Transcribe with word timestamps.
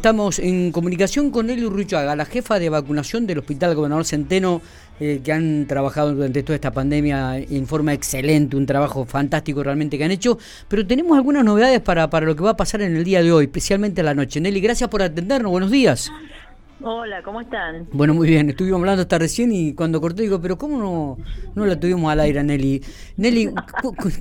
Estamos 0.00 0.38
en 0.38 0.72
comunicación 0.72 1.30
con 1.30 1.50
Eli 1.50 1.62
Urruchaga, 1.62 2.16
la 2.16 2.24
jefa 2.24 2.58
de 2.58 2.70
vacunación 2.70 3.26
del 3.26 3.40
Hospital 3.40 3.74
Gobernador 3.74 4.06
Centeno, 4.06 4.62
eh, 4.98 5.20
que 5.22 5.30
han 5.30 5.66
trabajado 5.66 6.14
durante 6.14 6.42
toda 6.42 6.54
esta 6.54 6.70
pandemia 6.70 7.36
en 7.36 7.66
forma 7.66 7.92
excelente, 7.92 8.56
un 8.56 8.64
trabajo 8.64 9.04
fantástico 9.04 9.62
realmente 9.62 9.98
que 9.98 10.04
han 10.04 10.10
hecho, 10.10 10.38
pero 10.68 10.86
tenemos 10.86 11.18
algunas 11.18 11.44
novedades 11.44 11.82
para, 11.82 12.08
para 12.08 12.24
lo 12.24 12.34
que 12.34 12.42
va 12.42 12.52
a 12.52 12.56
pasar 12.56 12.80
en 12.80 12.96
el 12.96 13.04
día 13.04 13.22
de 13.22 13.30
hoy, 13.30 13.44
especialmente 13.44 14.00
en 14.00 14.06
la 14.06 14.14
noche. 14.14 14.40
Nelly, 14.40 14.62
gracias 14.62 14.88
por 14.88 15.02
atendernos, 15.02 15.50
buenos 15.50 15.70
días. 15.70 16.10
Hola, 16.82 17.22
¿cómo 17.22 17.42
están? 17.42 17.88
Bueno, 17.92 18.14
muy 18.14 18.26
bien, 18.26 18.48
estuvimos 18.48 18.80
hablando 18.80 19.02
hasta 19.02 19.18
recién 19.18 19.52
y 19.52 19.74
cuando 19.74 20.00
corté 20.00 20.22
digo, 20.22 20.40
pero 20.40 20.56
¿cómo 20.56 20.78
no, 20.78 21.16
no 21.54 21.66
la 21.66 21.78
tuvimos 21.78 22.10
al 22.10 22.20
aire, 22.20 22.42
Nelly? 22.42 22.80
Nelly, 23.18 23.52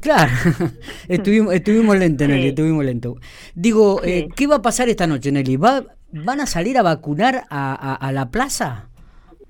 claro, 0.02 0.32
estuvimos, 1.08 1.54
estuvimos 1.54 1.98
lento, 1.98 2.28
Nelly, 2.28 2.50
estuvimos 2.50 2.84
lento. 2.84 3.16
Digo, 3.56 4.02
eh, 4.04 4.28
¿qué 4.36 4.46
va 4.46 4.58
a 4.58 4.62
pasar 4.62 4.90
esta 4.90 5.08
noche, 5.08 5.32
Nelly? 5.32 5.56
¿Va, 5.56 5.84
¿Van 6.12 6.42
a 6.42 6.46
salir 6.46 6.78
a 6.78 6.82
vacunar 6.82 7.44
a, 7.50 7.96
a, 7.96 8.12
la 8.12 8.30
plaza? 8.30 8.90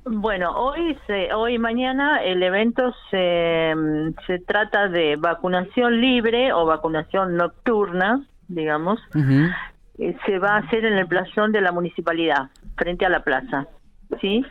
Bueno, 0.06 0.52
hoy 0.56 0.96
se, 1.08 1.34
hoy 1.34 1.56
y 1.56 1.60
mañana 1.60 2.22
el 2.24 2.44
evento 2.44 2.94
se, 3.10 3.74
se 4.28 4.40
trata 4.40 4.88
de 4.88 5.16
vacunación 5.16 6.00
libre 6.00 6.54
o 6.54 6.66
vacunación 6.68 7.38
nocturna, 7.38 8.24
digamos. 8.48 9.00
Eh, 9.98 10.16
se 10.26 10.40
va 10.40 10.56
a 10.56 10.58
hacer 10.60 10.86
en 10.86 10.94
el 10.94 11.08
playón 11.08 11.52
de 11.52 11.60
la 11.60 11.72
municipalidad 11.72 12.50
frente 12.80 13.06
a 13.06 13.10
la 13.10 13.24
plaza. 13.24 13.68
¿sí? 14.22 14.44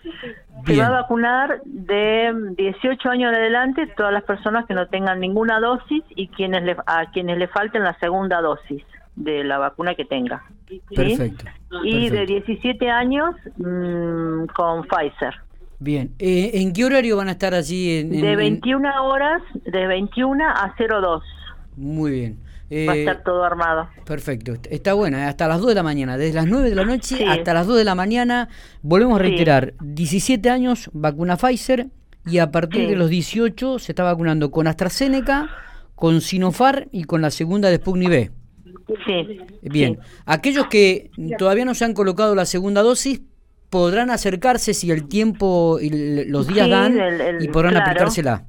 Se 0.66 0.76
va 0.76 0.86
a 0.86 0.90
vacunar 0.90 1.60
de 1.64 2.32
18 2.56 3.08
años 3.08 3.32
en 3.32 3.38
adelante 3.38 3.86
todas 3.96 4.12
las 4.12 4.24
personas 4.24 4.66
que 4.66 4.74
no 4.74 4.86
tengan 4.88 5.20
ninguna 5.20 5.60
dosis 5.60 6.04
y 6.14 6.28
quienes 6.28 6.62
le, 6.62 6.76
a 6.86 7.10
quienes 7.12 7.38
le 7.38 7.48
falten 7.48 7.82
la 7.82 7.98
segunda 7.98 8.40
dosis 8.40 8.82
de 9.16 9.42
la 9.44 9.58
vacuna 9.58 9.94
que 9.94 10.04
tenga. 10.04 10.44
Perfecto. 10.94 11.44
Y 11.82 12.08
de 12.08 12.26
17 12.26 12.88
años 12.88 13.34
mm, 13.56 14.46
con 14.54 14.86
Pfizer. 14.86 15.34
Bien. 15.80 16.10
Eh, 16.18 16.50
¿En 16.54 16.72
qué 16.72 16.84
horario 16.84 17.16
van 17.16 17.28
a 17.28 17.32
estar 17.32 17.54
allí? 17.54 17.98
En, 17.98 18.10
de 18.10 18.36
21 18.36 19.04
horas, 19.04 19.42
de 19.64 19.86
21 19.86 20.44
a 20.44 20.74
02. 20.76 21.22
Muy 21.76 22.10
bien. 22.10 22.38
Va 22.70 22.92
a 22.92 22.96
estar 22.96 23.16
eh, 23.16 23.20
todo 23.24 23.44
armado. 23.44 23.88
Perfecto, 24.04 24.52
está 24.70 24.92
buena, 24.92 25.24
¿eh? 25.24 25.28
hasta 25.28 25.48
las 25.48 25.60
2 25.60 25.68
de 25.68 25.74
la 25.74 25.82
mañana, 25.82 26.18
desde 26.18 26.34
las 26.34 26.46
9 26.46 26.68
de 26.68 26.74
la 26.74 26.84
noche 26.84 27.24
hasta 27.26 27.54
las 27.54 27.66
2 27.66 27.78
de 27.78 27.84
la 27.84 27.94
mañana. 27.94 28.48
Volvemos 28.82 29.18
a 29.18 29.22
reiterar, 29.22 29.72
17 29.80 30.50
años, 30.50 30.90
vacuna 30.92 31.36
Pfizer, 31.36 31.86
y 32.26 32.38
a 32.38 32.50
partir 32.50 32.88
de 32.88 32.96
los 32.96 33.08
18 33.08 33.78
se 33.78 33.92
está 33.92 34.02
vacunando 34.02 34.50
con 34.50 34.66
AstraZeneca, 34.66 35.48
con 35.94 36.20
Sinopharm 36.20 36.88
y 36.92 37.04
con 37.04 37.22
la 37.22 37.30
segunda 37.30 37.70
de 37.70 37.76
Sputnik 37.76 38.08
B. 38.10 38.30
Sí. 39.06 39.40
Bien, 39.62 39.98
aquellos 40.26 40.66
que 40.66 41.10
todavía 41.38 41.64
no 41.64 41.74
se 41.74 41.86
han 41.86 41.94
colocado 41.94 42.34
la 42.34 42.44
segunda 42.44 42.82
dosis 42.82 43.22
podrán 43.70 44.10
acercarse 44.10 44.74
si 44.74 44.90
el 44.90 45.08
tiempo 45.08 45.78
y 45.80 46.24
los 46.26 46.46
días 46.46 46.68
dan 46.68 46.98
y 47.40 47.48
podrán 47.48 47.76
aplicársela. 47.76 48.44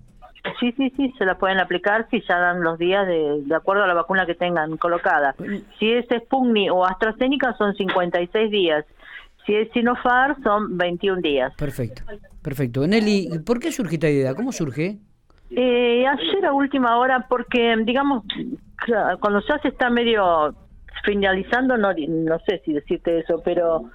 Sí, 0.60 0.72
sí, 0.74 0.92
sí, 0.96 1.14
se 1.18 1.26
la 1.26 1.38
pueden 1.38 1.60
aplicar 1.60 2.08
si 2.10 2.22
ya 2.28 2.38
dan 2.38 2.62
los 2.62 2.78
días 2.78 3.06
de, 3.08 3.42
de 3.44 3.56
acuerdo 3.56 3.84
a 3.84 3.88
la 3.88 3.94
vacuna 3.94 4.26
que 4.26 4.36
tengan 4.36 4.78
colocada. 4.78 5.36
Si 5.80 5.92
es 5.92 6.06
Sputnik 6.06 6.72
o 6.72 6.86
AstraZeneca 6.86 7.54
son 7.58 7.76
56 7.76 8.52
días. 8.52 8.86
Si 9.46 9.56
es 9.56 9.72
Sinopharm 9.72 10.42
son 10.44 10.78
21 10.78 11.22
días. 11.22 11.54
Perfecto, 11.56 12.04
perfecto. 12.42 12.86
Nelly, 12.86 13.40
¿por 13.46 13.60
qué 13.60 13.72
surge 13.72 13.96
esta 13.96 14.10
idea? 14.10 14.36
¿Cómo 14.36 14.52
surge? 14.52 14.98
Eh, 15.52 16.06
ayer 16.06 16.46
a 16.46 16.54
última 16.54 16.98
hora, 16.98 17.26
porque 17.28 17.76
digamos, 17.84 18.24
cuando 19.20 19.42
ya 19.48 19.58
se 19.60 19.70
está 19.70 19.90
medio 19.90 20.54
finalizando, 21.04 21.78
no, 21.78 21.94
no 21.94 22.40
sé 22.48 22.62
si 22.66 22.74
decirte 22.74 23.20
eso, 23.20 23.42
pero 23.44 23.90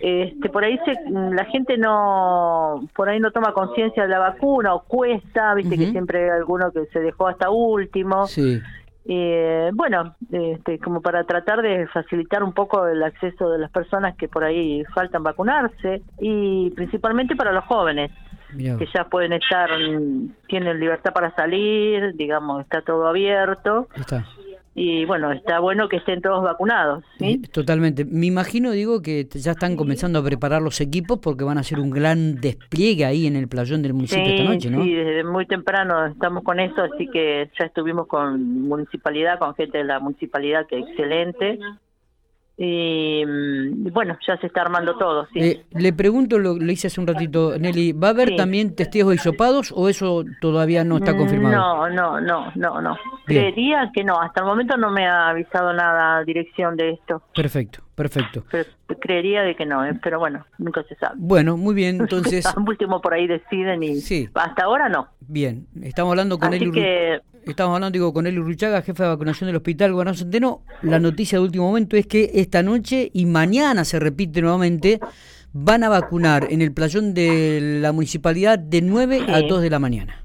este, 0.00 0.48
por 0.48 0.64
ahí 0.64 0.78
se, 0.84 1.10
la 1.10 1.44
gente 1.46 1.76
no 1.76 2.88
por 2.94 3.08
ahí 3.08 3.18
no 3.18 3.32
toma 3.32 3.52
conciencia 3.52 4.04
de 4.04 4.08
la 4.08 4.18
vacuna 4.18 4.74
o 4.74 4.82
cuesta 4.84 5.54
viste 5.54 5.76
que 5.76 5.90
siempre 5.90 6.24
hay 6.24 6.30
alguno 6.38 6.70
que 6.70 6.86
se 6.86 7.00
dejó 7.00 7.28
hasta 7.28 7.50
último. 7.50 8.26
Sí. 8.26 8.60
Eh, 9.10 9.70
bueno 9.72 10.14
este, 10.30 10.78
como 10.78 11.00
para 11.00 11.24
tratar 11.24 11.62
de 11.62 11.86
facilitar 11.88 12.42
un 12.42 12.52
poco 12.52 12.86
el 12.86 13.02
acceso 13.02 13.48
de 13.50 13.58
las 13.58 13.70
personas 13.70 14.14
que 14.16 14.28
por 14.28 14.44
ahí 14.44 14.84
faltan 14.94 15.22
vacunarse 15.22 16.02
y 16.20 16.70
principalmente 16.72 17.34
para 17.34 17.52
los 17.52 17.64
jóvenes 17.64 18.10
que 18.56 18.86
ya 18.94 19.04
pueden 19.04 19.32
estar 19.32 19.70
tienen 20.46 20.78
libertad 20.78 21.12
para 21.12 21.34
salir 21.34 22.14
digamos 22.14 22.62
está 22.62 22.82
todo 22.82 23.06
abierto. 23.06 23.88
Está 23.96 24.24
y 24.78 25.04
bueno, 25.06 25.32
está 25.32 25.58
bueno 25.58 25.88
que 25.88 25.96
estén 25.96 26.22
todos 26.22 26.44
vacunados. 26.44 27.04
¿sí? 27.18 27.42
Totalmente. 27.52 28.04
Me 28.04 28.26
imagino, 28.26 28.70
digo, 28.70 29.02
que 29.02 29.26
ya 29.28 29.52
están 29.52 29.74
comenzando 29.74 30.20
a 30.20 30.24
preparar 30.24 30.62
los 30.62 30.80
equipos 30.80 31.18
porque 31.18 31.42
van 31.42 31.58
a 31.58 31.62
hacer 31.62 31.80
un 31.80 31.90
gran 31.90 32.36
despliegue 32.36 33.04
ahí 33.04 33.26
en 33.26 33.34
el 33.34 33.48
playón 33.48 33.82
del 33.82 33.94
municipio 33.94 34.24
esta 34.24 34.44
noche, 34.44 34.70
¿no? 34.70 34.84
Sí, 34.84 34.94
desde 34.94 35.24
muy 35.24 35.46
temprano 35.46 36.06
estamos 36.06 36.44
con 36.44 36.60
eso, 36.60 36.82
así 36.82 37.08
que 37.08 37.50
ya 37.58 37.66
estuvimos 37.66 38.06
con 38.06 38.68
municipalidad, 38.68 39.40
con 39.40 39.54
gente 39.56 39.78
de 39.78 39.84
la 39.84 39.98
municipalidad 39.98 40.66
que 40.68 40.78
excelente. 40.78 41.58
Y 42.56 43.24
mm, 43.26 43.57
bueno, 43.98 44.16
ya 44.24 44.36
se 44.36 44.46
está 44.46 44.60
armando 44.60 44.96
todo. 44.96 45.26
¿sí? 45.32 45.40
Eh, 45.40 45.64
le 45.72 45.92
pregunto, 45.92 46.38
lo, 46.38 46.56
le 46.56 46.72
hice 46.72 46.86
hace 46.86 47.00
un 47.00 47.08
ratito, 47.08 47.58
Nelly, 47.58 47.90
¿va 47.90 48.06
a 48.06 48.10
haber 48.10 48.36
también 48.36 48.76
testigos 48.76 49.12
hisopados 49.12 49.74
o 49.74 49.88
eso 49.88 50.24
todavía 50.40 50.84
no 50.84 50.98
está 50.98 51.16
confirmado? 51.16 51.88
No, 51.88 51.90
no, 51.90 52.20
no, 52.20 52.52
no, 52.54 52.80
no. 52.80 52.96
Creería 53.26 53.90
que 53.92 54.04
no, 54.04 54.20
hasta 54.20 54.42
el 54.42 54.46
momento 54.46 54.76
no 54.76 54.92
me 54.92 55.08
ha 55.08 55.30
avisado 55.30 55.72
nada 55.72 56.22
dirección 56.22 56.76
de 56.76 56.90
esto. 56.90 57.22
Perfecto, 57.34 57.80
perfecto. 57.96 58.44
creería 59.00 59.42
de 59.42 59.56
que 59.56 59.66
no, 59.66 59.84
eh, 59.84 59.98
pero 60.00 60.20
bueno, 60.20 60.46
nunca 60.58 60.84
se 60.84 60.94
sabe. 60.94 61.16
Bueno, 61.18 61.56
muy 61.56 61.74
bien, 61.74 61.96
entonces... 62.00 62.46
último 62.64 63.00
por 63.00 63.14
ahí 63.14 63.26
deciden 63.26 63.82
y 63.82 63.96
sí. 63.96 64.28
hasta 64.32 64.62
ahora 64.62 64.88
no. 64.88 65.08
Bien, 65.26 65.66
estamos 65.82 66.12
hablando 66.12 66.38
con 66.38 66.54
Así 66.54 66.70
que 66.70 67.20
Estamos 67.48 67.76
hablando 67.76 67.94
digo, 67.94 68.12
con 68.12 68.26
Eli 68.26 68.38
Urruchaga, 68.38 68.82
jefe 68.82 69.02
de 69.02 69.08
vacunación 69.08 69.48
del 69.48 69.56
Hospital 69.56 69.92
Gobernador 69.92 70.18
Centeno. 70.18 70.62
La 70.82 71.00
noticia 71.00 71.38
de 71.38 71.44
último 71.44 71.66
momento 71.66 71.96
es 71.96 72.06
que 72.06 72.30
esta 72.34 72.62
noche 72.62 73.10
y 73.14 73.24
mañana 73.24 73.86
se 73.86 73.98
repite 73.98 74.42
nuevamente, 74.42 75.00
van 75.54 75.82
a 75.82 75.88
vacunar 75.88 76.48
en 76.50 76.60
el 76.60 76.72
playón 76.72 77.14
de 77.14 77.78
la 77.80 77.92
municipalidad 77.92 78.58
de 78.58 78.82
9 78.82 79.26
a 79.28 79.40
2 79.40 79.62
de 79.62 79.70
la 79.70 79.78
mañana. 79.78 80.24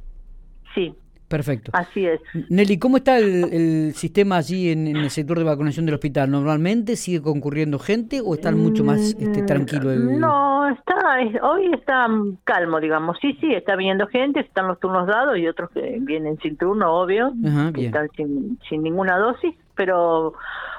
Sí, 0.75 0.93
Perfecto. 1.33 1.71
Así 1.73 2.05
es. 2.05 2.19
Nelly, 2.49 2.77
¿cómo 2.77 2.97
está 2.97 3.17
el, 3.17 3.91
sistema 3.95 4.37
allí 4.37 4.69
en, 4.69 4.85
el 4.85 5.09
sector 5.09 5.39
de 5.39 5.43
vacunación 5.43 5.87
del 5.87 5.95
hospital? 5.95 6.29
¿Normalmente 6.29 6.95
sigue 6.95 7.23
concurriendo 7.23 7.79
gente 7.79 8.21
o 8.21 8.35
está 8.35 8.51
mucho 8.51 8.83
más 8.83 9.15
este, 9.17 9.41
tranquilo? 9.41 9.91
El... 9.91 10.19
No, 10.19 10.62
está, 10.67 11.17
hoy 11.41 11.71
está 11.73 12.07
calmo, 12.43 12.79
digamos. 12.79 13.17
Sí, 13.21 13.37
sí, 13.39 13.53
está 13.53 13.75
viniendo 13.75 14.07
gente, 14.07 14.41
están 14.41 14.67
los 14.67 14.79
turnos 14.79 15.07
dados 15.07 15.37
y 15.37 15.47
otros 15.47 15.69
que 15.71 15.97
vienen 16.01 16.37
sin 16.39 16.57
turno, 16.57 16.93
obvio, 16.93 17.33
que 17.73 17.85
están 17.85 18.09
sin, 18.15 18.59
sin 18.69 18.83
ninguna 18.83 19.17
dosis, 19.17 19.55
pero 19.75 20.33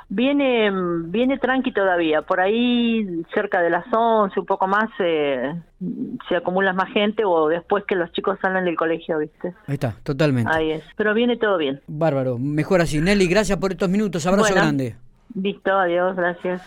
viene 0.08 0.70
viene 1.06 1.38
tranqui 1.38 1.72
todavía. 1.72 2.22
Por 2.22 2.40
ahí 2.40 3.24
cerca 3.32 3.60
de 3.60 3.70
las 3.70 3.84
11, 3.90 4.38
un 4.38 4.46
poco 4.46 4.66
más, 4.66 4.90
eh, 4.98 5.54
se 6.28 6.36
acumula 6.36 6.72
más 6.72 6.92
gente 6.92 7.24
o 7.24 7.48
después 7.48 7.84
que 7.84 7.96
los 7.96 8.12
chicos 8.12 8.38
salen 8.40 8.64
del 8.64 8.76
colegio, 8.76 9.18
¿viste? 9.18 9.54
Ahí 9.66 9.74
está, 9.74 9.94
totalmente. 10.02 10.50
Ahí 10.52 10.72
es. 10.72 10.84
Pero 10.96 11.14
viene 11.14 11.36
todo 11.36 11.58
bien. 11.58 11.80
Bárbaro. 11.86 12.38
Mejor 12.38 12.80
así. 12.80 13.00
Nelly, 13.00 13.26
gracias 13.26 13.58
por 13.58 13.72
estos 13.72 13.88
minutos. 13.88 14.26
Abrazo 14.26 14.54
grande. 14.54 14.96
Listo, 15.34 15.72
adiós, 15.72 16.14
gracias. 16.16 16.62